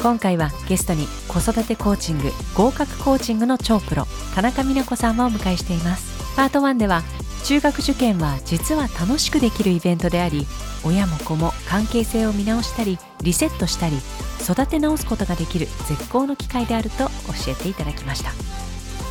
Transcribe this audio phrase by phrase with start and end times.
[0.00, 6.36] 今回はゲストに子育てコーチング合格コーチングの超プロ田中美奈子さんをお迎えしています。
[6.36, 7.02] パート1では
[7.44, 10.46] 中学受験は実は楽しくできるイベントであり
[10.84, 13.96] 親も子も関係性を見直したりリセットしたり
[14.40, 17.10] 育て直すことができる絶好の機会であると教
[17.48, 18.30] えていただきました。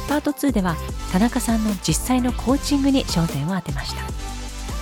[0.08, 0.78] パート2では
[1.12, 4.02] 田中さんの実際のコーチングに焦点を当てました。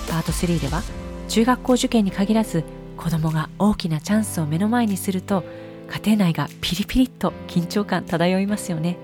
[0.08, 0.82] パート3では
[1.28, 2.62] 中学校受験に限らず
[2.96, 5.42] 子供が大きなチャンスを目の前にすると
[5.88, 8.96] 家庭内がピリピリっと緊張感漂いますよね。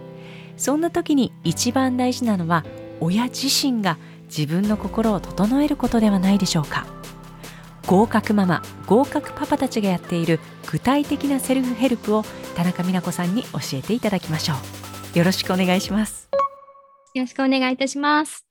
[0.56, 2.64] そんな時に一番大事なのは
[3.00, 6.86] 親自身が自分の心を整えることではないでしょうか。
[7.86, 10.38] 合格ママ合格パパたちがやっている
[10.70, 12.22] 具体的なセルフヘルプを
[12.54, 14.54] 田中美奈子さんに教えていただきましょ
[15.14, 15.18] う。
[15.18, 16.28] よろしくお願いします。
[17.14, 18.46] よろしくお願いいたします。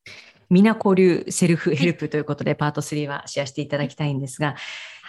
[0.52, 4.56] 美奈子流セルフヘルプということで、パート3はシェアしていただきたいんですが、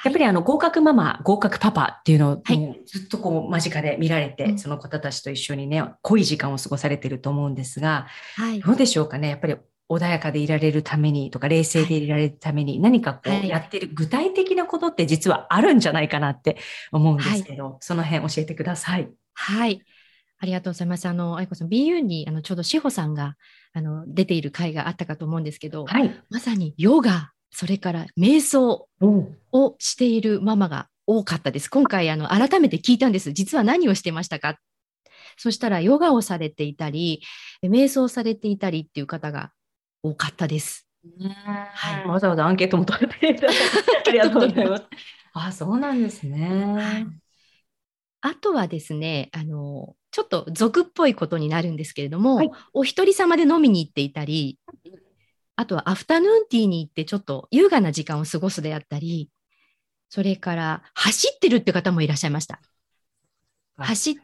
[0.04, 2.42] やっぱりあの合格ママ、合格パパっていうのを、
[2.86, 9.28] ずっとこう間近で見られて、その方たちと一緒にね、濃い時間を過ごされてると思うんですが、はい、どうでしょうかね？
[9.28, 9.56] やっぱり
[9.88, 16.56] 穏やかでいられるためにとか、冷静でいられるために、何かこうやってる具体的なことって実はあるんじゃないかなって
[16.90, 19.08] 思うんですけど、はい、その辺教えてください。
[19.34, 19.82] はい。
[20.38, 21.06] ありがとうございます。
[21.06, 23.36] あの、愛子さん、BU に、あの、ちょうど志保さんが、
[23.74, 28.88] あの、出ている回があったかと思うんですけど、はい、まさにヨガ、それから瞑想
[29.52, 31.68] をしているママが多かったです。
[31.68, 33.32] 今回、あの、改めて聞いたんです。
[33.32, 34.58] 実は何をしてましたか？
[35.36, 37.22] そしたら、ヨガをされていたり、
[37.62, 39.52] 瞑想されていたりっていう方が
[40.02, 40.88] 多かったです。
[41.18, 43.56] はい、わざわざアンケートも取れていただい
[44.04, 44.84] てありがとうございます。
[45.34, 46.64] あ、そうなんですね。
[46.74, 47.06] はい、
[48.20, 54.58] あとはですね、あの、ちょっと俗っぽいことになるんですけれども、はい、お一人様で飲みに行っていたり、
[55.56, 59.30] あとはアフタヌーンティーに行ってちょっと優雅な時間を過ごすであったり、
[60.08, 62.60] それから走ってるって方もいらっしゃいました。
[63.76, 64.14] 走っ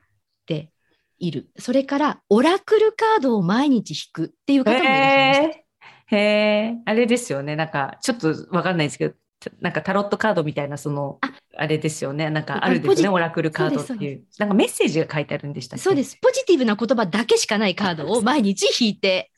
[0.46, 0.70] て
[1.18, 1.50] いる。
[1.58, 5.68] それからオラクルカードを毎日引くっていう方もいらっしゃいました。
[6.10, 7.54] へえ、あれですよね。
[7.54, 9.14] なんか、ちょっとわかんないですけど、
[9.60, 11.18] なんかタロットカードみたいな、その、
[11.56, 12.30] あれですよね。
[12.30, 14.24] なんかあるですね、オラクルカードっていう。
[14.38, 16.16] なんかメッセージが書いてあるんでしたそうです。
[16.20, 19.30] ポジティブな言葉だけしかないカードを毎日引いて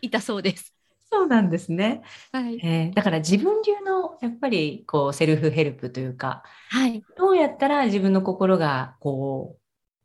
[0.00, 0.73] いたそうです。
[1.14, 2.02] そうなんですね。
[2.32, 9.56] はい、えー、だから自分流のやっぱりこうセルフヘルプというか、はい、どうやったら自分の心がこ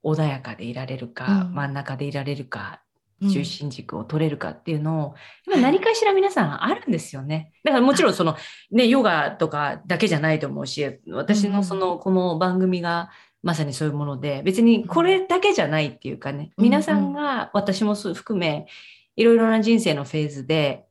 [0.03, 2.81] う穏やかでいられるか、うん、真ん中でいられるか
[3.27, 5.15] 中心軸を取れるかっていうのを、
[5.47, 7.51] 今何かしら皆さんあるんですよね。
[7.63, 8.37] だからもちろんその
[8.71, 13.09] ね、ヨガとかだけじゃないと思うし、私のその、この番組が
[13.41, 18.67] まさにそういうもので、別にこれだけじゃないっていうかね、皆さんが私も含め、
[19.15, 20.85] いろいろな人生のフェーズで、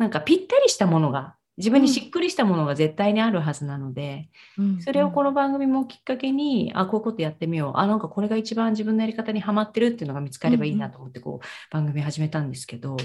[0.00, 7.78] なんかぴったりしたものが自分にしっくりしたものが絶対にあるはずなので、うん、それをこの番組もきっかけに、あ、こういうことやってみよう。
[7.78, 12.96] あ、なんかこれが一番自分のやり方にはまってるっていうのが見つかればいいなと思って、こう、番組始めたんですけど、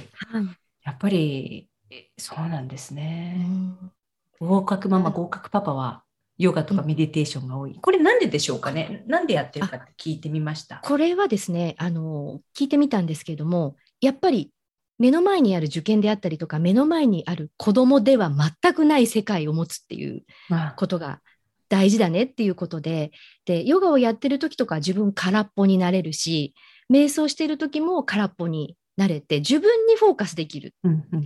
[0.85, 1.67] やっぱり、
[2.17, 3.45] そうなんですね。
[4.39, 6.03] うん、合格ママ、合格パパは、
[6.37, 7.77] ヨガとかメディテーションが多い。
[7.81, 9.03] これなんででしょうかね？
[9.07, 10.79] なんでやってるかって聞いてみました。
[10.81, 14.51] これはですね、あの、聞いてみたんですけれども、やっぱり
[14.97, 20.23] 目の前にある受験であったりとか目の前にある子供では全くない世界を持つっていう
[20.77, 21.21] ことが
[21.69, 23.11] 大事だねっていうことで
[23.45, 26.53] でヨガをやってる時とか自分空っぽになれるし
[26.91, 30.73] 瞑想してる時も空っぽになれて自分にフォーカスできる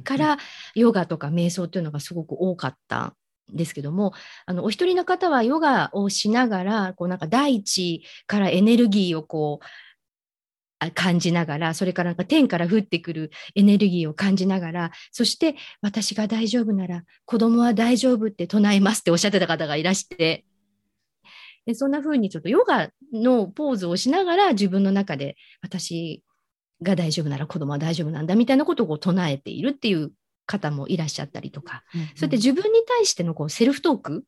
[0.04, 0.38] から、
[0.74, 3.14] ヨガとか瞑想っていうのがすごく多かった
[3.54, 4.14] んですけども
[4.46, 9.66] あのお一人の方はヨガをしながらこうなんか大地からエネルギーをこう
[10.94, 20.46] 感じながら、それからなんか天から降ってくるエネルギーを感じながら、そして私が大丈夫なら子供は大丈夫って唱えますっておっしゃってた方がいらして、
[21.66, 26.24] でそんな風にちょっとヨガのポーズをしながら自分の中で私
[26.82, 30.12] が大丈夫なら子供は大丈夫なんだみたいなことを唱えているっていう
[30.46, 34.26] 方もいらっしゃったりとか、うんうん、そうやって自分に対してのこうセルフトーク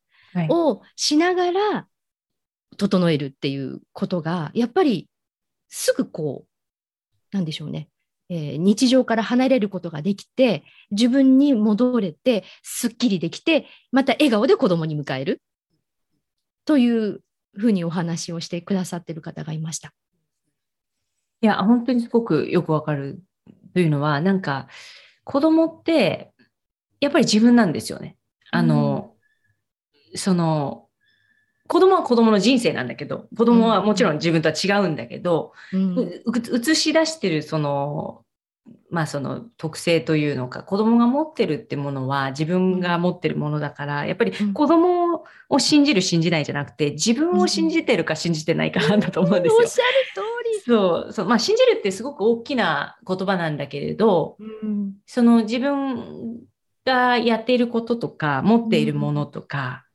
[0.50, 1.88] をしながら
[2.78, 5.10] 整えるっていうことが、やっぱり
[5.72, 7.88] すぐこう、なんでしょうね、
[8.30, 15.42] えー、日常から離れることができて、自分に戻れて、すっきりできて、また笑顔で子供に迎える
[16.66, 17.24] という
[17.56, 19.94] ふうにお話をしてくださってる方がいました。
[21.42, 23.24] いや、本当にすごくよくわかる
[23.74, 24.68] というのは、なんか、
[25.24, 26.34] 子供って、
[27.00, 28.18] やっぱり自分なんですよね。
[28.52, 29.16] あの、
[30.12, 30.90] うん、その、
[31.72, 36.22] 子供は子供の人生なんだけど、子供はもちろん自分とは違うんだけど、うん、
[36.54, 38.26] 映し出してるその、
[38.90, 49.60] まあその特性というのか、子供が持ってるってものは自分が持ってるものだから、やっぱり子供人を信じる信じないじゃなくて、自分を信じてるか信じてないかなんだと思うんですよ。
[49.62, 50.22] おっしゃる通
[50.54, 50.62] り。
[50.66, 51.26] そうそう。
[51.26, 56.42] まあ、信じるってすごく大きな言葉なんだけれど、うん、その自分
[56.86, 59.91] がやっていることとか、持っているものとか、うん、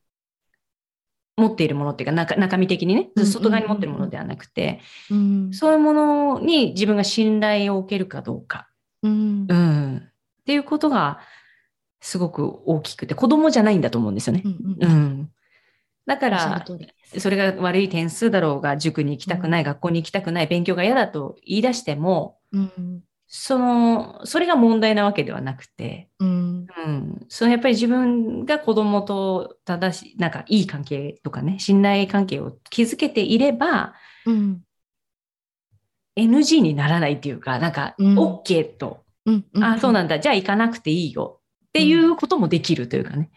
[1.37, 4.81] 持っているものっていうか中、中身的にね、外側に持ってるものではなくて、
[5.11, 8.69] うん、そういうものに自分が信頼を受けるかどうか。
[9.03, 9.47] うん。
[9.49, 11.21] うん、っていうことが、
[12.01, 14.43] すごく大きくて、子供じゃないんだと思うんですよね。
[14.45, 15.31] うん、うん、
[16.07, 16.65] だから、
[17.19, 22.39] それが悪い点数だろうが、塾に行きたくない、学校に行きたくない、勉強が嫌だと言い出しても、
[23.29, 33.95] その、それが問題なわけではなくて、うん、うん、そのやっぱり自分が子供と正しい、なんかいい関係とかね、信頼関係を築けていれば、
[34.27, 34.63] うん、
[36.17, 43.31] NG にならないっていうか、なんか OK と、うんうん、あ、そうなんだ、じゃあ行かなくていいよっていうこともできるというかね。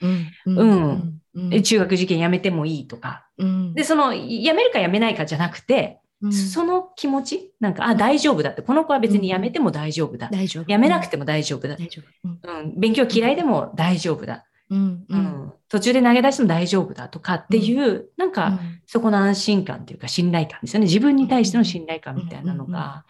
[0.46, 1.22] うん。
[1.64, 3.28] 中学受験やめてもいいとか。
[3.74, 5.99] で、その、やめるかやめないかじゃなくて、
[6.32, 8.62] その気持ちなんか、あ、大丈夫だって。
[8.62, 10.30] この子は別にやめても大丈夫だ。
[10.30, 10.66] 大丈夫。
[10.70, 11.76] やめなくても大丈夫だ。
[11.78, 12.30] 大丈夫。
[12.52, 12.80] うん。
[12.80, 14.46] 勉強嫌いでも大丈夫だ。
[14.70, 20.86] うん、うん、途中で投げ出しても大丈夫だとかっていう、うん、なんか、そこの安心感っていうか信頼感ですよね。
[20.86, 23.06] 自分に対しての信頼感みたいなのが、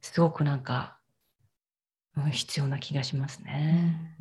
[0.00, 0.98] すごくなんか、
[2.30, 4.16] 必要な気がしますね。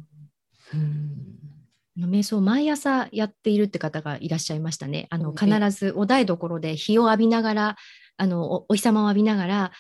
[0.74, 1.43] うん、
[1.98, 5.08] 瞑想毎朝やっているって方がいらっしゃいましたね。
[5.10, 7.76] あの必ずお台所で日を浴びながら
[8.18, 9.72] あのお日様を浴びながら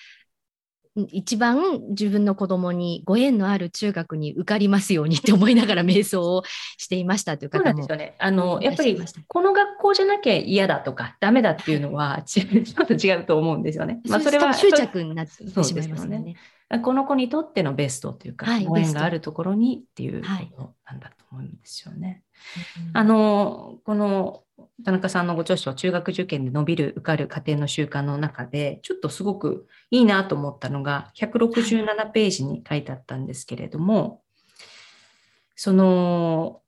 [0.95, 6.43] 一番自分の子供にご縁のある中学に受かりますようにって思いながら 瞑想を
[6.77, 7.65] していましたという方も。
[7.69, 8.15] そうですよね。
[8.19, 12.41] あの、やっぱり、この学校じゃなきゃ嫌だとか、ダメだっていうのは、ち
[12.79, 14.01] ょっと違うと思うんですよね。
[14.07, 14.53] まあ、それは。
[14.53, 16.35] 執着になってしまいますね。
[16.79, 22.23] この子にとってのベストというか、はい、ご縁があるところにっていうことなんだと思うんですよね。
[22.75, 24.43] はい、あの、この
[24.83, 34.21] 田中さんのご著書、中学受験で伸びる、受かる家庭の習慣の中で、ちょっとすごくいいなと思ったのが、167ページに書いてあったんですけれども、
[35.55, 36.61] その、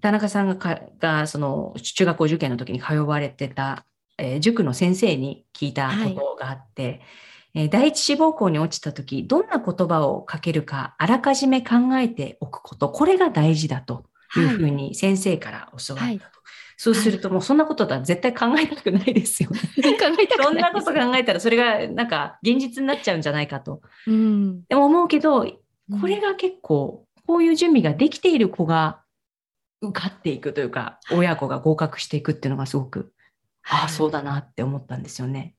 [0.00, 3.86] 田中さんがかがその中学校受験の時に通われてた、
[4.18, 7.00] えー、塾の先生に聞いたことがあって、はい
[7.54, 14.04] え第一志望校に落ちた時、どんな言葉をかけるか、あらかじめ考えておくこと、これが大事だと
[14.36, 16.02] いうふうに先生から教わったと。
[16.02, 16.20] はい
[16.76, 19.60] そうするともうそんなこととは絶対考えたくないですよね。
[19.96, 23.80] 考えたくないそんなこと考えたらそれがなんか現実になっちゃうんじゃないかと。
[24.06, 25.46] うん、でも思うけど、
[26.00, 29.02] これが結構こういう準備ができている子が
[29.80, 33.12] 受かっていくというか、親子が合格していくっていうのがすごく、
[33.68, 35.54] ああ、そうだなって思ったんですよね。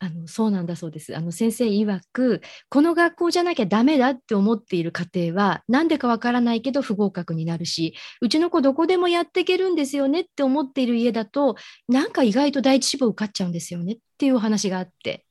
[0.00, 1.16] あのそうなんだそうです。
[1.16, 11.56] あの先生曰くこの学校じゃなきゃダメだって思っている家庭は何でかわからないけど不合格になるしうちの子どこでもやっていけるんですよねって思っている家だと
[11.88, 15.24] なんか意外と第一志望受かっちゃうんですよねっていうお話があって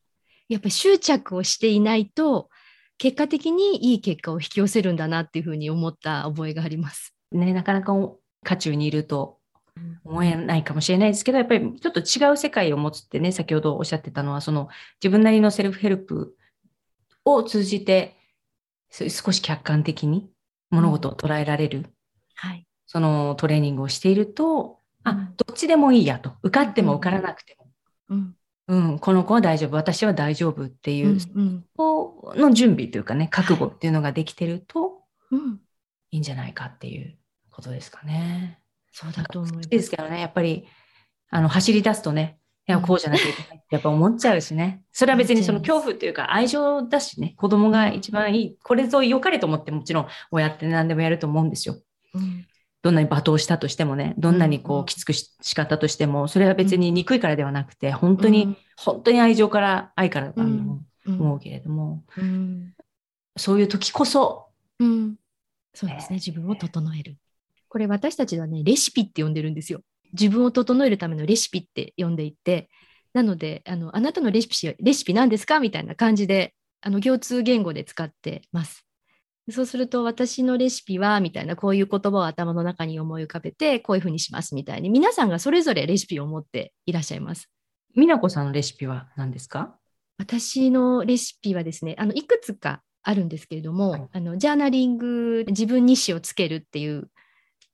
[0.49, 2.49] やっぱり執着をしていないと
[2.97, 7.13] 結果的にいい結果を引き寄せるんだなっていうふうに思った覚えがあります。
[7.31, 7.93] ね、なかなか
[8.43, 9.36] 渦中にいると
[10.03, 14.69] 思えないかもしれないですけど、やっぱりちょっと違う世界を持つってね、先ほどおっしゃってたのは、その
[15.01, 16.35] 自分なりのセルフヘルプ
[17.25, 18.15] を通じて、
[18.89, 20.29] 少し客観的に
[20.69, 21.85] 物事を捉えられる、うん、
[22.35, 26.33] はい、そのトレーニングをしていると、あ、どっちでもいいやと。
[26.43, 27.67] 受かっても受からなくても。
[28.09, 28.35] うん。
[28.69, 35.37] うん、この子は大丈夫、私は大丈夫っていう、うんうん、の準備というかね、覚悟っていうのができてると、は
[36.11, 37.17] い、いいんじゃないかっていう
[37.49, 38.59] ことですかね。
[38.99, 39.69] そうだと思います。
[39.69, 40.65] ですけどね、やっぱり、
[41.29, 44.81] あの、走り出すとね、いや、こうじゃなきゃいけないって やっぱ思っちゃうしね。
[44.91, 48.57] それは別にその恐怖というか愛情だしね、子供が一番いい。
[48.63, 51.77] これぞ良かれと思ってもちろん親って何でもやると思うんですよ。
[52.15, 52.47] うん、
[52.81, 62.73] どんなに罵倒したとしてもね、どんなにこうきつくし仕方としても、それは別に憎いからではなくて、本当に、うん、本当に愛情から、愛からだと思うけれども、うん、
[63.37, 64.47] そういう時こそ、
[64.79, 65.15] うん、
[65.75, 67.17] そうですね、自分を整える。
[67.69, 69.81] これ私たちはね、レシピって呼んでるんですよ。
[70.13, 72.69] 自分を整えるためのレシピって呼んでいて、
[73.13, 75.59] なので、あのあなたのレシピ、レシピ何ですか？
[75.59, 78.85] みたいな感じで、あの共通言語で使ってます。
[79.49, 87.49] そうすると、私のレシピは、みたいな、こういう言葉を頭の中に思い浮かべて、こういうふうにしますみたいに、皆さんがそれぞれレシピを持っていらっしゃいます。
[87.95, 89.77] 美奈子さんのレシピは何ですか？
[90.17, 97.09] 私のレシピはですね、あのいくつかあるんですけれども、はい、あのジャーナリング、自分日誌をつけるっていう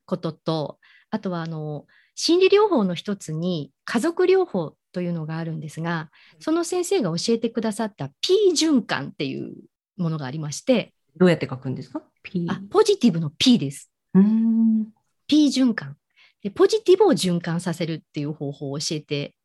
[0.06, 0.80] ことと
[1.10, 9.54] あとはあの心理療法の一つに家族療法というのがあるんですがその先生が教えてくださった P 循環っていう
[9.98, 13.92] ものがありましてどうやって書くんですか？P あポジティブの P です。
[14.14, 14.88] うん。
[15.28, 15.98] P 循環。
[16.42, 19.36] でポジティブを循環させるっていう方法を教えて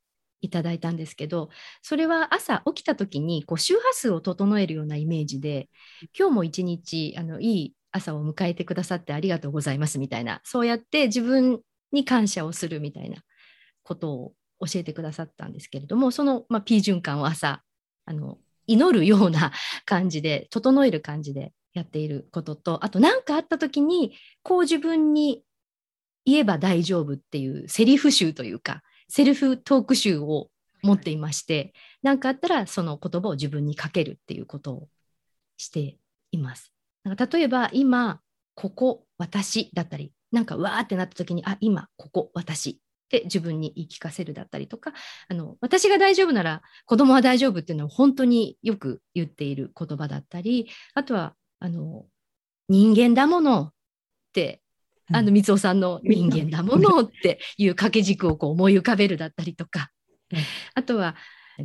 [0.41, 1.49] いただいたんですけど
[1.83, 5.69] それは朝起きた時にこう周波数を整えるようなイメージで
[6.17, 11.61] 今日も一日あのいい朝を迎えてくださってありがとうございますみたいなそうやって自分
[11.93, 13.23] に感謝をするみたいな
[13.83, 17.63] ことを教えてくださったんですけれどもその、まあ、P 循環を朝
[18.05, 19.53] あの祈るような
[19.85, 25.43] 感じで整える感じでやっていることとあと何かあった時にこう自分に
[26.27, 30.51] 言えば大丈夫っていうセリフ集というかセルフトーク集を
[30.83, 34.89] 持っていまして何かあったらその言葉を自分にかけるっていうことを
[35.57, 35.97] して
[36.31, 36.73] います。
[37.09, 38.21] なんか例えば今
[38.55, 42.77] ここ私だったりなんかわーってなった時にあ今ここ私っ
[43.09, 44.93] て自分に言い聞かせるだったりとか
[45.29, 52.05] あの私が大丈夫なら子供は大丈夫っていうのは本当によく言っている言葉だったりあとはあの
[52.69, 53.73] 人間だものっ
[54.33, 54.61] て
[55.11, 59.89] あのみつをさんの人間だものっていう掛け軸をこう思い浮かべるだったりとか、
[60.75, 61.17] あとは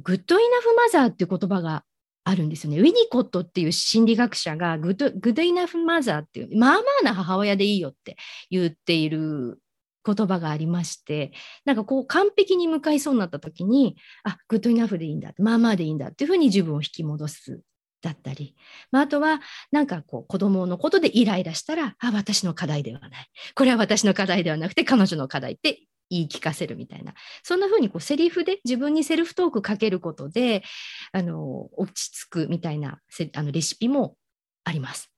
[0.02, 1.84] グッドイナフマザーっていう言葉が
[2.26, 2.80] あるんですよね。
[2.80, 8.16] ウィニコットっていう心理学者が good good enough mother っていうまあまあな母親でいいよって
[8.50, 9.60] 言っている
[10.06, 11.32] 言葉がありまして
[11.66, 17.62] なんかこう完璧に向かいそうになった時にあ good enough でいいんだまあまあでいいんだっていうふうに自分を引き戻す
[18.02, 18.56] だったり、
[18.92, 19.40] まあ、あとは
[19.72, 23.12] なんかこう子供のことでイライラしたらあ私の課題ではない
[23.56, 30.64] これは私の課題ではなくて彼女の課題って言い聞かせるみたいなそんな風にこうセリフで自分にセルフトークかけることで
[31.12, 33.00] あの落ち着くみたいな
[33.34, 34.16] あのレシピも
[34.64, 35.10] あります。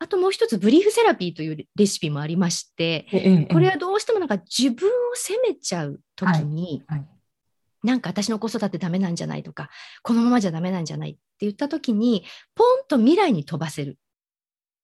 [0.00, 3.06] あともう一つブリーフセラピーというレシピもありまして、
[3.50, 7.08] これはどうしてもなんか自分を責めちゃう時に、はいはい
[7.84, 9.70] なんか私の子育てダメなんじゃないとか、
[10.02, 13.98] このままじゃダメなんじゃないって言った時に、ポンと未来に飛ばせる。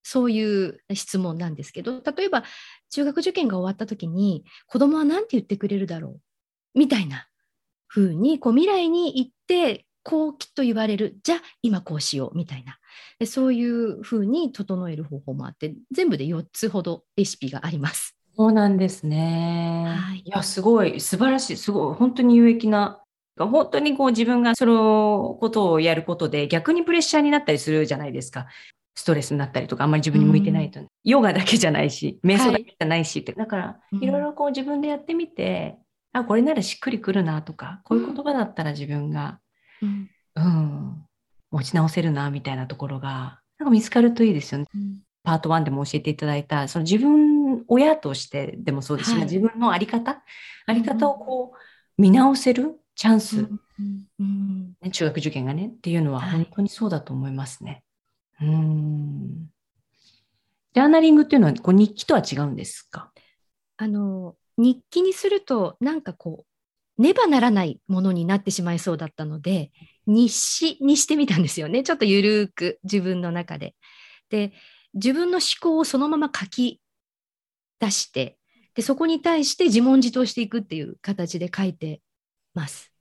[0.04, 2.44] そういう質問なんですけど、例えば
[2.90, 6.20] 中学受験が終わった時に、子供は何て言ってくれるだろ
[6.74, 7.26] うみたいな
[7.88, 11.16] 風に、こう未来に行って、こうきっと言われる。
[11.22, 12.78] じゃあ今こうしようみたいな。
[13.26, 18.14] そういう風に整える方法もあって、全部で4つほどレシピがあります。
[18.36, 19.84] そうなんですね。
[19.96, 23.00] はい、いや、すごい、素晴らしい、すごい、本当に有益な、
[23.38, 28.46] 本当にこう自分がそのことをやることで逆にプレッシャーになったりするじゃないですか。
[28.94, 35.78] ストレスになったりとか、あんまり自分に向いてないと、うん、ヨガだけじゃないし、瞑想だけじゃないしって、はい、だから、いろいろこう自分でやってみて、
[36.14, 39.40] うん、あ、これならしっくりくるなとか、こういう言葉だったら自分が、
[39.82, 41.06] うん、うん、
[41.50, 44.66] 持ち直せるな、みたいなところが、なんか見つかるといいですよね。
[45.24, 50.22] パート1でも教えていただいた、その自分、親としてでもそうですし、はい、自分のあり方、
[50.66, 53.48] あり方をこう、見直せるチャンス、
[54.18, 54.74] うん。
[54.80, 57.70] ね、中学受験がね、っていうのは本当にそうだと思いますね。
[57.70, 57.82] はい、
[58.40, 59.50] うん
[60.74, 63.12] ジャーナリングっていうのはこう日記とは違うんですか？
[63.76, 66.44] あの日記にするとなんかこ
[66.98, 69.70] うねばならないものになってしまいそうだったので
[70.06, 73.74] 日誌にしてみたんですよねちょっとゆるく自分の中で。
[74.30, 74.52] で
[74.94, 76.80] 自分の思考をそのまま書き
[77.80, 78.38] 出して
[78.74, 82.00] でそこに対して自問自答していくっていう形で書いて
[82.54, 82.93] ます。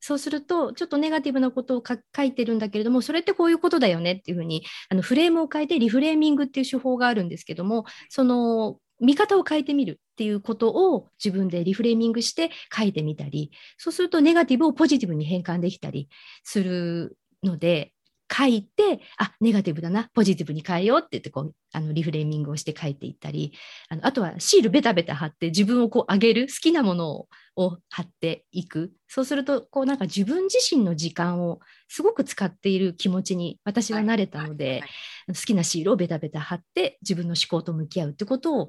[0.00, 16.08] そうするとちょっとネガティブなことを書いてるんだけれどもそれってこういうことだよねっていうふうにあのフレームを変えてリフレーミングっていう手法があるんですけどもその見方を変えてみるっていうことを自分でリフレーミングして書いてみたりそうするとネガティブをポジティブに変換できたり
[16.44, 17.92] するので
[18.32, 23.52] 書いて、あ、ネガティブだな、ポジティブに変えようって言ってこう、あのリフレーミングをして書いていったり、
[23.88, 28.92] あのあとはシールベタベタ貼って自分をこう上げる、好きなものを貼っていく。
[29.08, 34.86] そうすると、こうなんか自分自身の時間をすごく使っている気持ちに私は慣れたので、はいはいは
[35.32, 38.68] い、好きなシールをベタベタ貼って自分の思考と向き合うってことを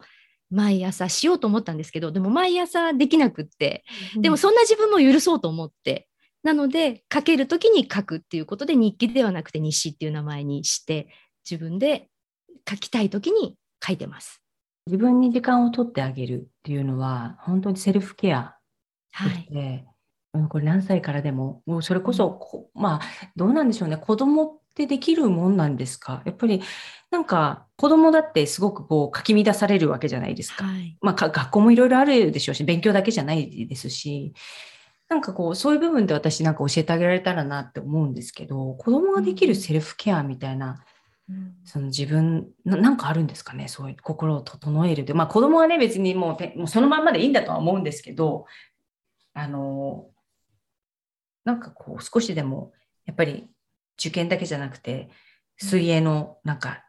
[0.49, 3.83] 毎朝しようと思ったんですけど、でも毎朝できなくって、
[4.17, 6.07] でもそんな自分も許そうと思って、
[6.43, 11.07] なので書ける時に書くっていうことで日記ではなくて日誌っていう名前にして
[11.49, 12.09] 自分で
[12.69, 13.55] 書きたい時に
[13.85, 14.41] 書いてます。
[14.87, 18.55] 自分に時間を取ってあげるっていうのは本当にセルフケア
[19.51, 19.85] で、
[20.33, 23.01] はい、これ何歳からでももうそれこそ、うん、まあ
[23.35, 23.97] どうなんでしょうね。
[23.97, 26.23] 子供ってできるもんなんですか？
[26.25, 26.61] やっぱり
[27.11, 30.63] なんか子供だってすごくこうかき乱されるわけじゃないですか。
[30.63, 34.33] はい、まあ学校もいろいろあるでしょうし勉強だけじゃないですし
[35.11, 40.85] なんかこう、そういう部分で私なんか教えてあげられたらなって思うんですけど、子供ができるセルフケアみたいな、
[41.29, 45.13] うん、その自分な、なんかあるんですかね、そういう心を整えるで。
[45.13, 48.45] まあ子供はね、別にもうもうそのまんまでいいんだとは思うんですけど、
[49.33, 50.07] あの、
[51.43, 52.71] なんかこう、少しでも、
[53.05, 53.49] やっぱり
[53.99, 55.09] 受験だけじゃなくて、
[55.57, 56.85] 水泳のなんか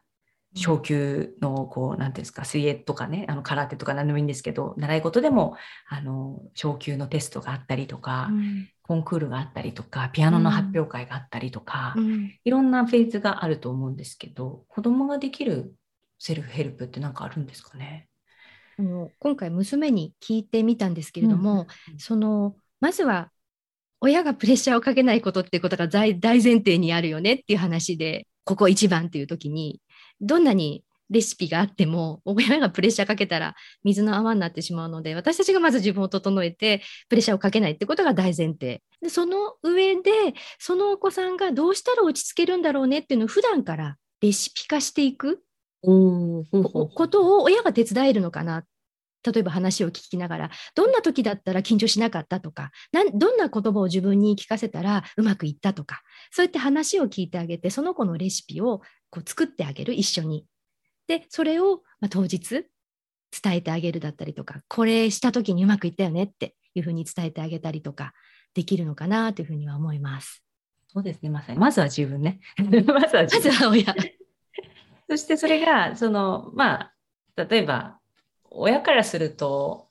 [0.54, 5.56] 昇級のこう何ていうんですか水泳とかねあの空手とか何でもいいんですけど習い事でも
[5.88, 15.74] あの昇級のテストがあったりとか、うん、コンクールがあったりとかピアノの発表会があったりとか、うん、いろんなフェーズがあると思うんですけど子供ができる
[16.18, 18.08] セルフヘルプって何かあるんですかね？
[19.18, 23.30] 今回娘に聞いてみたんですけれども、うん、そのまずは
[24.00, 29.80] 親がプレッシャーをかけないことっていうことが大前提にあるよねっていう話でここ一番っていう時に
[30.22, 38.82] どんなにレシピがあっても親がプレッシャーかけたら水の泡になってしまうので私たちがまず自分を整えてプレッシャーをかけないってことが大前提。
[39.02, 40.10] でその上で
[40.58, 45.42] そのお子さんがどうしたら落ち着けるんだろうねっていうのを普段からレシピ化していく
[45.82, 48.64] ことを親が手伝えるのかな
[49.24, 52.70] 例えば話を聞きながらどんな時だったら緊張しなかったとか
[53.14, 60.46] どんな言葉を自分に聞かせたらうまくいったとかそうやって話を聞いてあげてその子のレシピをこう作ってあげる一緒に。
[61.08, 62.66] でそれを、まあ、当日伝
[63.46, 68.12] えてあげるだったりとかこれした時にうまくいったよねっていうふうに伝えてあげたりとか
[68.54, 70.42] できるのかなというふうには思います。
[70.88, 72.40] そうですねまさにまずは自分ね。
[72.58, 73.94] まずは自分まずは親。
[75.08, 76.94] そしてそれがそのまあ
[77.36, 77.98] 例えば
[78.54, 79.88] 親からすると、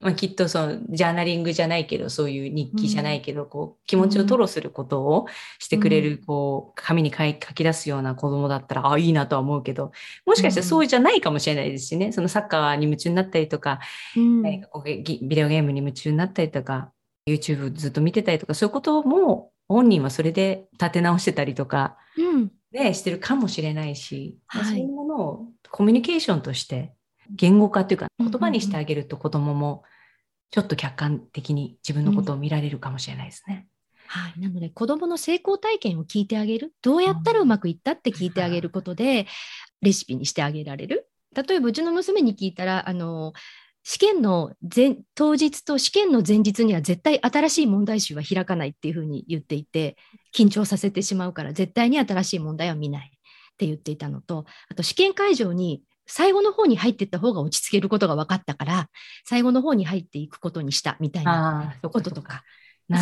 [0.00, 5.26] まあ、きっとそのジャーナリングじゃないけどそういう日記じゃないけど、うん、こう気持ちを吐露することを
[5.58, 9.92] してくれる、うん、こう紙に書き出すような子供だったらあいいなとは思うけど
[10.26, 13.80] もしかしたらそうじゃないかもしれないですしね、そのサッカーに夢中になったりとか,、
[14.14, 16.90] 何かこうビデオゲームに夢中になったりとか
[17.28, 26.92] YouTube ずっと見てたりとかそういうことも本人はそれで立て直してたりとか、うん、ね、してるかもしれないし、はい、そういうものをコミュニケーションとして
[27.30, 29.84] 言語化というか言葉にしてあげると子供も
[30.50, 33.66] ちょっと客観的に自分のことを見られるかもしれないですね。
[34.06, 36.72] はい、なので子どもの成功体験を聞いてあげる。
[36.82, 39.26] どうやったらうまくいったって聞いてあげることで
[39.82, 41.08] レシピにしてあげられる。
[41.34, 43.32] 例えばうちの娘に聞いたらあの
[43.82, 49.96] 試験の前当日と試験の前日には絶対新しい問題集は開かないっていうふうに言っていて
[50.34, 58.88] 緊張させてしまうから絶対に新しい問題は見ないって言っていたのとあと試験会場に最後の方に入っていった方が落ち着けることが分かったから
[59.24, 62.42] 最後の方に入っていくことにしたみたいなこととか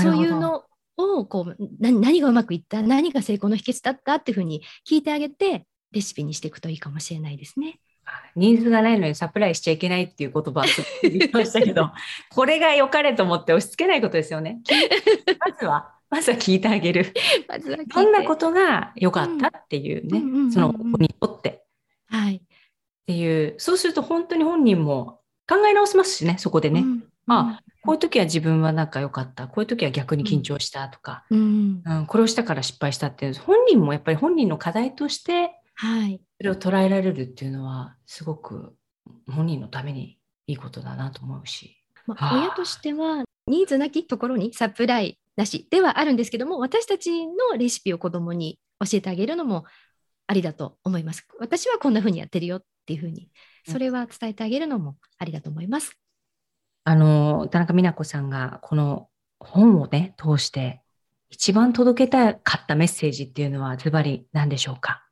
[0.03, 0.65] そういうの
[0.97, 7.81] をこう何がうまくいった何が成功の秘訣だったっていうふうに聞いてあげてレシピにしていくといいかもしれないですね。
[8.35, 10.65] ニーズがないのにサプライしちゃいけないっていう言葉を
[11.03, 11.93] 言いましたけど
[12.35, 14.61] これが良かれと思って押し付けないことですよね。
[15.39, 17.13] まずはまずは聞いてあげる。
[17.49, 21.65] まずはどんなことが良かったっていうね、その子にとって。
[22.09, 22.43] はい。
[23.03, 26.81] っていう、そうすると本当に本人も考え直せますしね、そこでね。
[26.81, 29.49] うん、あ、こういう時は自分は仲良かった。
[29.49, 38.77] こういう時は逆に緊張したとか、うん、うん、これをしたから失敗したっていう、本人もやっぱり本人の課題として、はい、それを捉えられるっていうのは、すごく
[39.29, 41.77] 本人のためにいいことだなと思うし。
[42.07, 49.65] まあ、親としては、ニーズなきところにサプライなしではあるんですけども、私たちのレシピを子供に教えてあげるのも
[50.27, 51.27] ありだと思います。
[51.39, 53.29] 私はこんな風にやってるよっていうふうに
[53.69, 55.97] それは伝えてあげるのもありだと思います。
[56.85, 60.83] あの田中美奈子さんがこの本をね通して
[61.31, 65.05] 一番届けたかったメッセージっていうのはズバリ何でしょうか？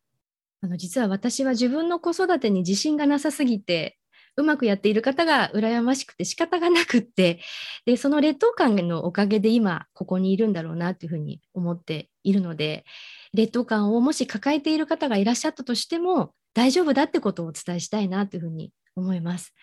[0.62, 3.96] あの実は私は自分の子育てに自信がなさすぎて
[4.36, 7.40] うまくやっている方が羨ましくて仕方がなくって
[7.86, 12.84] でその劣等感のおかげで今ここにいるんだろうなというふうに思っているので
[13.32, 19.54] 劣等感をもし抱えている方がいらっしゃったとしても大丈夫だってことをお伝えしたいなというふうに思います。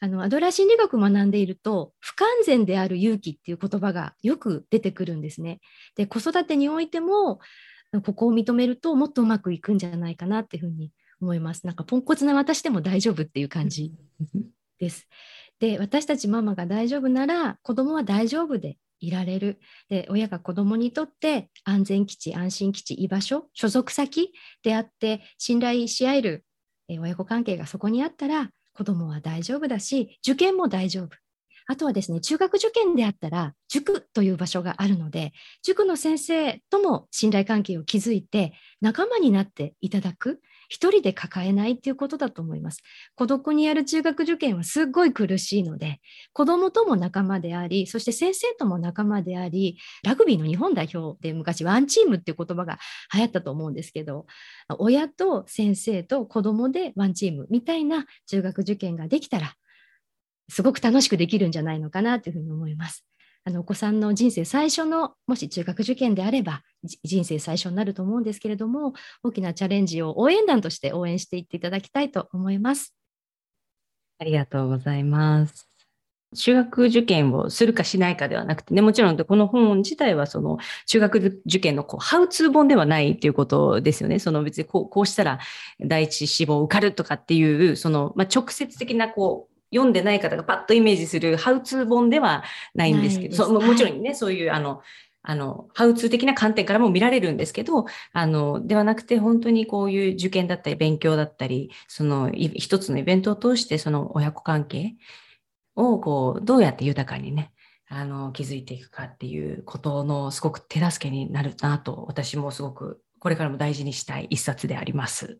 [0.00, 5.60] あのアドラー心理学を学んでいると不完全である勇気っていう言葉がよく出てくるんですね。
[5.96, 7.40] で子育てにおいても
[8.04, 11.66] ここを認めるともっとうまくいくんじゃないかなっていうふうに思います。
[11.66, 13.92] なんかポンコツな私でも大丈夫っていう感じ
[14.78, 15.08] です。
[15.58, 19.60] で私たちママが大丈夫なら子供は大丈夫でいられる。
[19.88, 24.32] で親が子どもにとって安全基地安心基地居場所所属先
[24.62, 26.44] であって信頼し合える
[26.88, 31.08] 親子関係がそこにあったら子どもは大丈夫だし受験も大丈夫。
[31.70, 35.32] あとはですね中学受験であったら塾という場所があるので
[35.62, 40.40] 塾の先生とも信頼関係を築いて仲間になっていただく。
[40.68, 42.82] 一人で抱えないっていうことだと思います。
[43.16, 46.00] 孤独にやる中学受験はすっごい苦しいので、
[46.32, 52.78] 子供とも仲間であり、そして先生とも仲間であり、ラグビーの日本代表で昔ワンチームっていう言葉が
[53.14, 54.26] 流行ったと思うんですけど、
[54.78, 59.54] 親と先生と子供でワンチームみたいな中学受験ができたら、
[60.50, 63.07] すごく楽しくできるんじゃないのかなというふうに思います。
[63.48, 66.60] あのお子さんの人生最初のもし中学受験であれば
[67.02, 72.94] 人生最初になると思うんですけれども大きなチャレンジを応援団として応援していっていただきたいと思います。
[74.18, 75.66] ありがとうございます。
[76.36, 84.18] 中学受験をするかしないかではなくてね、もちろんこの本自体はその中学受験のこうハウツー本ではないっていうことですよね。
[84.18, 85.38] その別にこうこうしたら
[85.80, 94.82] 第一志望受かるとかっていう、その、まあ、直接的なこう読んでない方がパッとイメージするハウツー本ではないんですけど、そもちろんね、はい、そういうあの、
[95.22, 104.94] あの、ハウツー的な観点からも見られるんですけど、あの、ではなくて本当にこういう受験だったり勉強だったり、その一つのイベントを通してその親子関係
[105.76, 107.52] をこう、どうやって豊かにね、
[107.88, 115.38] あの、築いていくかっていうことのすごく手助けになるなと、私もすごくこれからも大事にしたい一冊であります。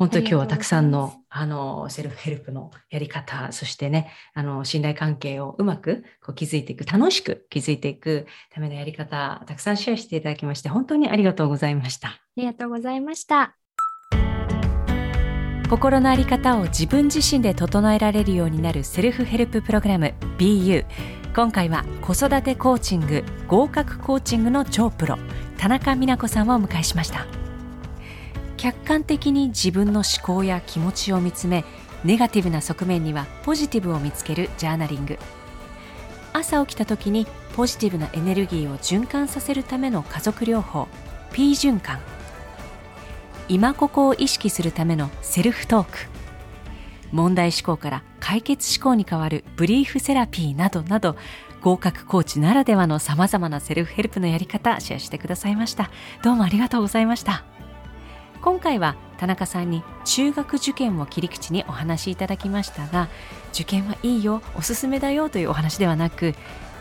[0.00, 12.08] 本当に今日はたくさんのあのセルフヘルプのやり方、そしてね、あの信頼関係をうまくこう築いていく、楽しく築いていくためのやり方、たくさんシェアしていただきまして、本当にありがとうございました。
[12.08, 13.54] ありがとうございました。
[15.68, 20.86] 心のあり方を自分自身で整えられるようになるセルフヘルププログラム BU。
[21.36, 25.18] 今回は子育てコーチング、合格コーチングの超プロ、
[25.58, 27.26] 田中美奈子さんをお迎えしました。
[28.60, 31.64] 客観的に自分の思考や気持ちを見つめ
[32.04, 35.18] ネガティブな側面にはポジティブを見つけるジャーナリング。
[36.34, 40.88] 朝起きた時にポジティブなエネルギーを循環させるための家族療法。
[41.32, 42.00] P 循環。
[43.48, 45.98] 今ここを意識するためのセルフトーク。
[47.12, 51.16] 問題思考から解決思考に変わるブリーフセラピーなどなど
[51.62, 55.90] 合格コーチならではのさまざまなセルフヘルプのやり方シェアしてくださいました。
[56.22, 57.42] どうもありがとうございました。
[58.42, 63.08] 今回は田中さんに中学受験を切り口にお話しいただきましたが
[63.52, 66.34] 受験はいいよおすすめだよというお話ではなく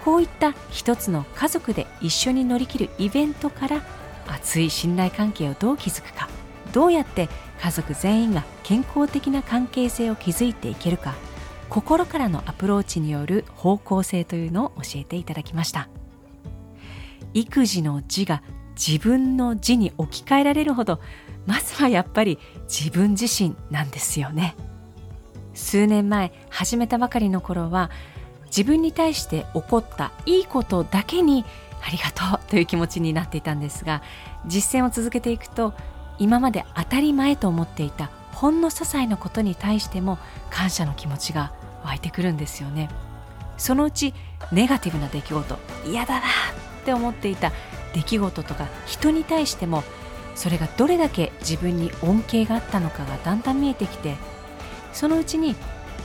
[0.06, 3.82] こういった一つの家族で一緒に乗り切るイベントから
[4.28, 6.30] 熱い信頼関係をどう築くか
[6.72, 7.28] どうやって
[7.62, 11.15] 家族全員が健康的な関係性を築いていけるか
[11.67, 15.88] 心からのアプローチによる方向性というのを教えていただきました。
[17.34, 18.41] 育児の字が
[18.76, 21.00] 自分の字に置き換えられるほど
[21.45, 24.56] まずはやっぱり自分自身なんですよね。
[25.54, 27.89] 数年前始めたばかりの頃は
[28.45, 31.43] 自分に対して起こったいいことだけに
[31.86, 34.02] ありがとうという気持ちになっていたんですが
[34.45, 35.73] 実践を続けていくと
[36.17, 40.17] 今まで当たり前と思っていたほんの些細なことに対しても
[40.49, 42.89] 感謝の気持ちが湧いてくるんですよね。
[43.58, 44.13] そのうち
[44.54, 46.21] ネガティブな出来事嫌だなっ
[46.86, 47.52] て思っていた
[47.93, 49.84] 出来事とか人に対しても
[50.36, 54.15] それがどれだけ自分に恩恵があったのかがだんだん見えてきて
[54.94, 55.56] そのうちに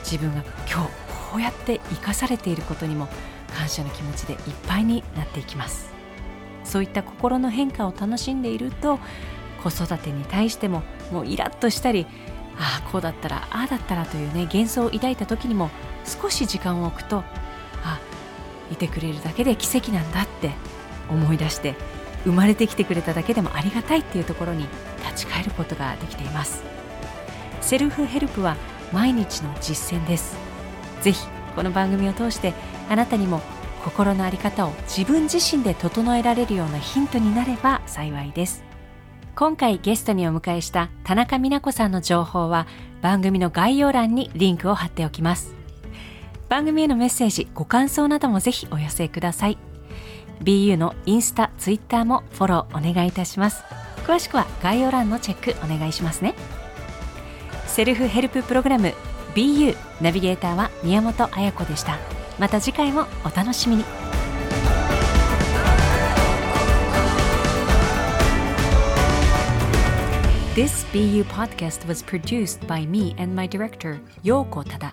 [0.03, 0.89] 自分が今日
[1.31, 3.09] こうやって生かされていることにも
[3.57, 5.95] 感謝の気持ちでいっぱいになっていきます。
[6.65, 8.99] そういった心の変化を楽しんでいると
[9.63, 10.83] 子育てに対しても
[11.13, 12.07] もうイラッとしたり
[12.59, 15.71] ああこうだったらああだったらというね幻想を抱いた時にも
[16.05, 17.23] 少し時間を置くと
[17.83, 18.01] あ
[18.73, 20.53] いてくれるだけで奇跡なんだって
[21.11, 21.75] 思い出して
[22.25, 24.67] 生まれてきてくれただけでもありがたいっていうところに
[25.07, 26.63] 立ち返ることができています。
[27.61, 28.57] セルフヘルプは
[28.93, 30.37] 毎日の実践です。
[31.03, 32.53] ぜひこの番組を通して
[32.89, 33.41] あなたにも
[33.85, 38.65] 心の在り方を自分自身で整えられるようなヒントになれば幸いです。
[39.37, 42.67] 今回ゲストにお迎えした田中美奈子さんの情報は
[43.03, 45.55] 番組の概要欄にリンクを貼っておきます。
[46.49, 49.59] 番組へのメッセージご感想などもぜひお寄せください。
[50.42, 53.62] BU のインスタ、ツイッターもフォローお願いいたします。
[54.07, 56.35] 詳しくは概要欄のチェックお願いしますね。
[57.66, 58.92] セルフヘルププログラム
[59.35, 61.99] BU ナビゲーターは宮本彩子でした。
[62.38, 63.85] また次回もお楽しみに。
[70.55, 74.92] This BU podcast was produced by me and my director, Yoko Tada.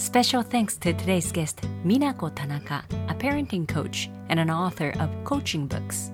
[0.00, 5.66] Special thanks to today's guest, Minako Tanaka, a parenting coach and an author of coaching
[5.66, 6.10] books.